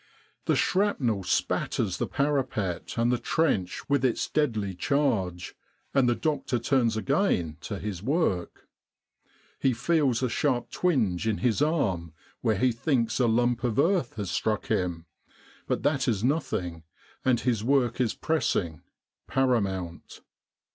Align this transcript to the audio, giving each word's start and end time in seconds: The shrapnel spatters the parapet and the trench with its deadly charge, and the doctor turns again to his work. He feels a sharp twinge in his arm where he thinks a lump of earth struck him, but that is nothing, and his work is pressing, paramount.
The 0.45 0.55
shrapnel 0.55 1.21
spatters 1.21 1.97
the 1.97 2.07
parapet 2.07 2.97
and 2.97 3.11
the 3.11 3.19
trench 3.19 3.87
with 3.87 4.03
its 4.03 4.27
deadly 4.27 4.73
charge, 4.73 5.53
and 5.93 6.09
the 6.09 6.15
doctor 6.15 6.57
turns 6.57 6.97
again 6.97 7.57
to 7.61 7.77
his 7.77 8.01
work. 8.01 8.67
He 9.59 9.73
feels 9.73 10.23
a 10.23 10.27
sharp 10.29 10.71
twinge 10.71 11.27
in 11.27 11.37
his 11.37 11.61
arm 11.61 12.13
where 12.41 12.57
he 12.57 12.71
thinks 12.71 13.19
a 13.19 13.27
lump 13.27 13.63
of 13.63 13.77
earth 13.77 14.27
struck 14.27 14.65
him, 14.71 15.05
but 15.67 15.83
that 15.83 16.07
is 16.07 16.23
nothing, 16.23 16.81
and 17.23 17.41
his 17.41 17.63
work 17.63 18.01
is 18.01 18.15
pressing, 18.15 18.81
paramount. 19.27 20.21